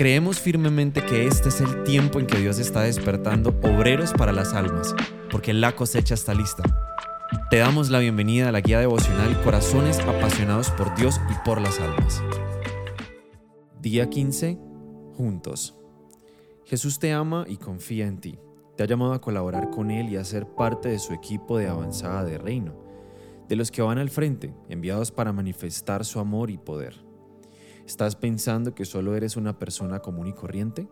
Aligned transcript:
creemos 0.00 0.40
firmemente 0.40 1.04
que 1.04 1.26
este 1.26 1.50
es 1.50 1.60
el 1.60 1.84
tiempo 1.84 2.18
en 2.20 2.26
que 2.26 2.38
Dios 2.38 2.58
está 2.58 2.80
despertando 2.80 3.50
obreros 3.62 4.14
para 4.14 4.32
las 4.32 4.54
almas, 4.54 4.94
porque 5.30 5.52
la 5.52 5.76
cosecha 5.76 6.14
está 6.14 6.32
lista. 6.32 6.62
Te 7.50 7.58
damos 7.58 7.90
la 7.90 7.98
bienvenida 7.98 8.48
a 8.48 8.52
la 8.52 8.62
guía 8.62 8.80
devocional 8.80 9.38
Corazones 9.42 10.00
apasionados 10.00 10.70
por 10.70 10.96
Dios 10.96 11.20
y 11.30 11.34
por 11.44 11.60
las 11.60 11.78
almas. 11.80 12.22
Día 13.82 14.08
15. 14.08 14.58
Juntos. 15.18 15.76
Jesús 16.64 16.98
te 16.98 17.12
ama 17.12 17.44
y 17.46 17.58
confía 17.58 18.06
en 18.06 18.22
ti. 18.22 18.38
Te 18.78 18.84
ha 18.84 18.86
llamado 18.86 19.12
a 19.12 19.20
colaborar 19.20 19.68
con 19.68 19.90
Él 19.90 20.08
y 20.08 20.16
a 20.16 20.24
ser 20.24 20.46
parte 20.46 20.88
de 20.88 20.98
su 20.98 21.12
equipo 21.12 21.58
de 21.58 21.68
avanzada 21.68 22.24
de 22.24 22.38
reino, 22.38 22.72
de 23.50 23.56
los 23.56 23.70
que 23.70 23.82
van 23.82 23.98
al 23.98 24.08
frente, 24.08 24.54
enviados 24.70 25.10
para 25.10 25.34
manifestar 25.34 26.06
su 26.06 26.20
amor 26.20 26.50
y 26.50 26.56
poder. 26.56 27.09
¿Estás 27.90 28.14
pensando 28.14 28.72
que 28.72 28.84
solo 28.84 29.16
eres 29.16 29.36
una 29.36 29.58
persona 29.58 29.98
común 29.98 30.28
y 30.28 30.32
corriente? 30.32 30.86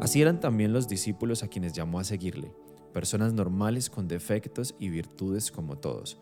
Así 0.00 0.20
eran 0.20 0.40
también 0.40 0.72
los 0.72 0.88
discípulos 0.88 1.44
a 1.44 1.46
quienes 1.46 1.72
llamó 1.72 2.00
a 2.00 2.04
seguirle, 2.04 2.52
personas 2.92 3.32
normales 3.32 3.88
con 3.88 4.08
defectos 4.08 4.74
y 4.80 4.88
virtudes 4.88 5.52
como 5.52 5.78
todos. 5.78 6.18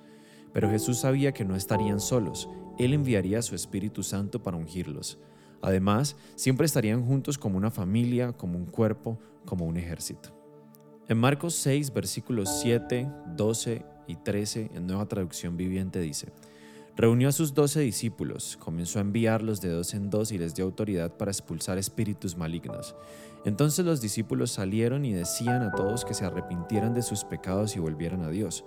Pero 0.52 0.68
Jesús 0.68 0.98
sabía 0.98 1.32
que 1.32 1.46
no 1.46 1.56
estarían 1.56 2.00
solos, 2.00 2.50
Él 2.78 2.92
enviaría 2.92 3.38
a 3.38 3.42
su 3.42 3.54
Espíritu 3.54 4.02
Santo 4.02 4.42
para 4.42 4.58
ungirlos. 4.58 5.18
Además, 5.62 6.16
siempre 6.34 6.66
estarían 6.66 7.02
juntos 7.02 7.38
como 7.38 7.56
una 7.56 7.70
familia, 7.70 8.34
como 8.34 8.58
un 8.58 8.66
cuerpo, 8.66 9.18
como 9.46 9.64
un 9.64 9.78
ejército. 9.78 10.38
En 11.08 11.16
Marcos 11.16 11.54
6, 11.54 11.94
versículos 11.94 12.60
7, 12.60 13.10
12 13.38 13.86
y 14.06 14.16
13, 14.16 14.70
en 14.74 14.86
nueva 14.86 15.08
traducción 15.08 15.56
viviente 15.56 15.98
dice, 15.98 16.30
Reunió 17.00 17.30
a 17.30 17.32
sus 17.32 17.54
doce 17.54 17.80
discípulos, 17.80 18.58
comenzó 18.60 18.98
a 18.98 19.00
enviarlos 19.00 19.62
de 19.62 19.70
dos 19.70 19.94
en 19.94 20.10
dos 20.10 20.32
y 20.32 20.38
les 20.38 20.54
dio 20.54 20.66
autoridad 20.66 21.16
para 21.16 21.30
expulsar 21.30 21.78
espíritus 21.78 22.36
malignos. 22.36 22.94
Entonces 23.46 23.86
los 23.86 24.02
discípulos 24.02 24.50
salieron 24.50 25.06
y 25.06 25.14
decían 25.14 25.62
a 25.62 25.72
todos 25.72 26.04
que 26.04 26.12
se 26.12 26.26
arrepintieran 26.26 26.92
de 26.92 27.00
sus 27.00 27.24
pecados 27.24 27.74
y 27.74 27.78
volvieran 27.80 28.20
a 28.20 28.28
Dios. 28.28 28.66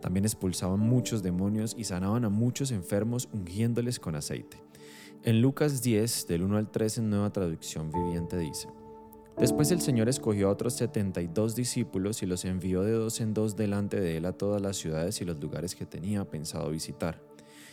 También 0.00 0.24
expulsaban 0.24 0.78
muchos 0.78 1.24
demonios 1.24 1.74
y 1.76 1.82
sanaban 1.82 2.24
a 2.24 2.28
muchos 2.28 2.70
enfermos 2.70 3.28
ungiéndoles 3.32 3.98
con 3.98 4.14
aceite. 4.14 4.62
En 5.24 5.42
Lucas 5.42 5.82
10, 5.82 6.28
del 6.28 6.44
1 6.44 6.58
al 6.58 6.70
3 6.70 6.98
en 6.98 7.10
nueva 7.10 7.32
traducción 7.32 7.90
viviente 7.90 8.38
dice, 8.38 8.68
Después 9.36 9.72
el 9.72 9.80
Señor 9.80 10.08
escogió 10.08 10.46
a 10.46 10.52
otros 10.52 10.74
72 10.74 11.56
discípulos 11.56 12.22
y 12.22 12.26
los 12.26 12.44
envió 12.44 12.82
de 12.82 12.92
dos 12.92 13.20
en 13.20 13.34
dos 13.34 13.56
delante 13.56 13.98
de 13.98 14.18
él 14.18 14.26
a 14.26 14.34
todas 14.34 14.62
las 14.62 14.76
ciudades 14.76 15.20
y 15.20 15.24
los 15.24 15.40
lugares 15.40 15.74
que 15.74 15.84
tenía 15.84 16.24
pensado 16.30 16.70
visitar 16.70 17.31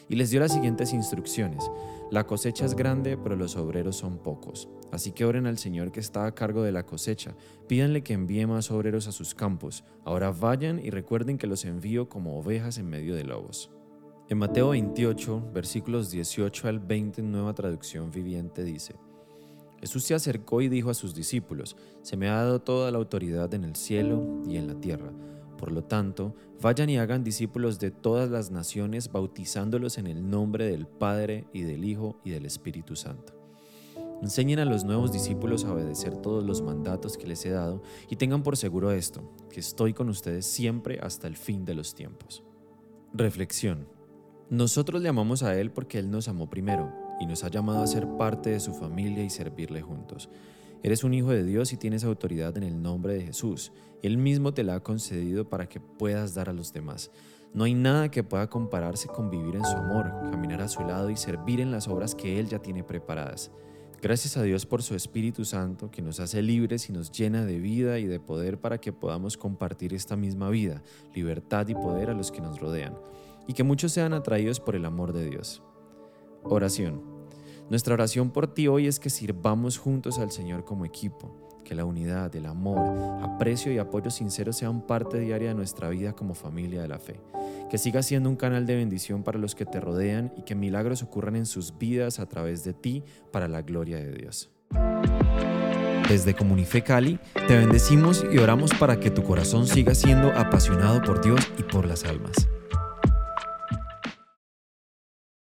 y 0.09 0.15
les 0.15 0.31
dio 0.31 0.39
las 0.39 0.53
siguientes 0.53 0.91
instrucciones. 0.91 1.71
La 2.11 2.25
cosecha 2.25 2.65
es 2.65 2.75
grande, 2.75 3.17
pero 3.17 3.35
los 3.35 3.55
obreros 3.55 3.95
son 3.95 4.17
pocos. 4.17 4.67
Así 4.91 5.11
que 5.11 5.25
oren 5.25 5.45
al 5.45 5.59
Señor 5.59 5.91
que 5.91 5.99
está 5.99 6.25
a 6.25 6.33
cargo 6.33 6.63
de 6.63 6.71
la 6.71 6.85
cosecha. 6.85 7.35
Pídanle 7.67 8.01
que 8.01 8.13
envíe 8.13 8.47
más 8.47 8.71
obreros 8.71 9.07
a 9.07 9.11
sus 9.11 9.35
campos. 9.35 9.83
Ahora 10.03 10.31
vayan 10.31 10.83
y 10.83 10.89
recuerden 10.89 11.37
que 11.37 11.47
los 11.47 11.63
envío 11.65 12.09
como 12.09 12.39
ovejas 12.39 12.79
en 12.79 12.89
medio 12.89 13.15
de 13.15 13.23
lobos. 13.23 13.69
En 14.27 14.39
Mateo 14.39 14.69
28, 14.69 15.51
versículos 15.53 16.09
18 16.09 16.67
al 16.67 16.79
20, 16.79 17.21
nueva 17.21 17.53
traducción 17.53 18.11
viviente, 18.11 18.63
dice, 18.63 18.95
Jesús 19.79 20.03
se 20.03 20.13
acercó 20.13 20.61
y 20.61 20.69
dijo 20.69 20.89
a 20.89 20.93
sus 20.93 21.15
discípulos, 21.15 21.75
Se 22.01 22.17
me 22.17 22.27
ha 22.27 22.35
dado 22.35 22.59
toda 22.61 22.91
la 22.91 22.97
autoridad 22.97 23.53
en 23.53 23.63
el 23.63 23.75
cielo 23.75 24.41
y 24.47 24.57
en 24.57 24.67
la 24.67 24.75
tierra. 24.75 25.11
Por 25.59 25.73
lo 25.73 25.83
tanto, 25.83 26.33
vayan 26.61 26.89
y 26.89 26.97
hagan 26.97 27.25
discípulos 27.25 27.79
de 27.79 27.91
todas 27.91 28.29
las 28.29 28.49
naciones, 28.49 29.11
bautizándolos 29.11 29.97
en 29.97 30.07
el 30.07 30.29
nombre 30.29 30.65
del 30.65 30.87
Padre 30.87 31.47
y 31.51 31.63
del 31.63 31.83
Hijo 31.83 32.17
y 32.23 32.29
del 32.29 32.45
Espíritu 32.45 32.95
Santo. 32.95 33.33
Enseñen 34.21 34.59
a 34.59 34.65
los 34.65 34.85
nuevos 34.85 35.11
discípulos 35.11 35.65
a 35.65 35.73
obedecer 35.73 36.15
todos 36.15 36.45
los 36.45 36.61
mandatos 36.61 37.17
que 37.17 37.27
les 37.27 37.45
he 37.45 37.49
dado 37.49 37.83
y 38.09 38.15
tengan 38.15 38.41
por 38.41 38.55
seguro 38.55 38.91
esto, 38.91 39.33
que 39.49 39.59
estoy 39.59 39.93
con 39.93 40.07
ustedes 40.07 40.45
siempre 40.45 40.97
hasta 41.01 41.27
el 41.27 41.35
fin 41.35 41.65
de 41.65 41.75
los 41.75 41.93
tiempos. 41.93 42.41
Reflexión. 43.13 43.85
Nosotros 44.49 45.01
le 45.01 45.09
amamos 45.09 45.43
a 45.43 45.59
Él 45.59 45.71
porque 45.71 45.99
Él 45.99 46.09
nos 46.09 46.29
amó 46.29 46.49
primero 46.49 46.89
y 47.19 47.25
nos 47.25 47.43
ha 47.43 47.49
llamado 47.49 47.83
a 47.83 47.87
ser 47.87 48.07
parte 48.17 48.51
de 48.51 48.61
su 48.61 48.73
familia 48.73 49.25
y 49.25 49.29
servirle 49.29 49.81
juntos. 49.81 50.29
Eres 50.81 51.03
un 51.03 51.13
hijo 51.13 51.29
de 51.29 51.43
Dios 51.43 51.73
y 51.73 51.77
tienes 51.77 52.03
autoridad 52.03 52.55
en 52.57 52.63
el 52.63 52.81
nombre 52.81 53.13
de 53.13 53.23
Jesús. 53.23 53.73
Él 54.01 54.17
mismo 54.17 54.53
te 54.53 54.63
la 54.63 54.75
ha 54.75 54.79
concedido 54.83 55.49
para 55.49 55.67
que 55.67 55.79
puedas 55.79 56.33
dar 56.33 56.49
a 56.49 56.53
los 56.53 56.71
demás. 56.71 57.11
No 57.53 57.65
hay 57.65 57.73
nada 57.73 58.09
que 58.09 58.23
pueda 58.23 58.47
compararse 58.47 59.07
con 59.07 59.29
vivir 59.29 59.55
en 59.55 59.65
su 59.65 59.75
amor, 59.75 60.11
caminar 60.31 60.61
a 60.61 60.69
su 60.69 60.81
lado 60.81 61.09
y 61.09 61.17
servir 61.17 61.59
en 61.59 61.71
las 61.71 61.87
obras 61.87 62.15
que 62.15 62.39
Él 62.39 62.47
ya 62.47 62.59
tiene 62.59 62.83
preparadas. 62.83 63.51
Gracias 64.01 64.37
a 64.37 64.43
Dios 64.43 64.65
por 64.65 64.81
su 64.81 64.95
Espíritu 64.95 65.43
Santo 65.43 65.91
que 65.91 66.01
nos 66.01 66.21
hace 66.21 66.41
libres 66.41 66.87
y 66.89 66.93
nos 66.93 67.11
llena 67.11 67.43
de 67.43 67.59
vida 67.59 67.99
y 67.99 68.05
de 68.05 68.21
poder 68.21 68.57
para 68.57 68.77
que 68.77 68.93
podamos 68.93 69.35
compartir 69.35 69.93
esta 69.93 70.15
misma 70.15 70.49
vida, 70.49 70.81
libertad 71.13 71.67
y 71.67 71.73
poder 71.73 72.09
a 72.09 72.13
los 72.13 72.31
que 72.31 72.39
nos 72.39 72.61
rodean, 72.61 72.97
y 73.47 73.53
que 73.53 73.63
muchos 73.63 73.91
sean 73.91 74.13
atraídos 74.13 74.61
por 74.61 74.77
el 74.77 74.85
amor 74.85 75.11
de 75.11 75.29
Dios. 75.29 75.61
Oración. 76.43 77.08
Nuestra 77.69 77.93
oración 77.93 78.31
por 78.31 78.51
ti 78.51 78.67
hoy 78.67 78.87
es 78.87 78.99
que 78.99 79.11
sirvamos 79.11 79.77
juntos 79.77 80.17
al 80.17 80.31
Señor 80.31 80.65
como 80.65 80.85
equipo, 80.85 81.31
que 81.63 81.75
la 81.75 81.85
unidad, 81.85 82.35
el 82.35 82.47
amor, 82.47 83.21
aprecio 83.21 83.71
y 83.71 83.77
apoyo 83.77 84.09
sincero 84.09 84.51
sean 84.53 84.81
parte 84.81 85.19
diaria 85.19 85.49
de 85.49 85.55
nuestra 85.55 85.87
vida 85.89 86.13
como 86.13 86.33
familia 86.33 86.81
de 86.81 86.87
la 86.87 86.97
fe, 86.97 87.19
que 87.69 87.77
siga 87.77 88.01
siendo 88.01 88.27
un 88.27 88.37
canal 88.37 88.65
de 88.65 88.75
bendición 88.75 89.21
para 89.21 89.37
los 89.37 89.53
que 89.53 89.67
te 89.67 89.79
rodean 89.79 90.33
y 90.35 90.41
que 90.41 90.55
milagros 90.55 91.03
ocurran 91.03 91.35
en 91.35 91.45
sus 91.45 91.77
vidas 91.77 92.19
a 92.19 92.25
través 92.25 92.63
de 92.63 92.73
ti 92.73 93.03
para 93.31 93.47
la 93.47 93.61
gloria 93.61 93.97
de 93.97 94.13
Dios. 94.13 94.49
Desde 96.09 96.33
Comunife 96.33 96.81
Cali, 96.81 97.19
te 97.47 97.55
bendecimos 97.55 98.25
y 98.31 98.39
oramos 98.39 98.73
para 98.73 98.99
que 98.99 99.11
tu 99.11 99.21
corazón 99.21 99.67
siga 99.67 99.93
siendo 99.93 100.29
apasionado 100.29 101.03
por 101.03 101.23
Dios 101.23 101.39
y 101.59 101.61
por 101.61 101.85
las 101.85 102.03
almas. 102.03 102.49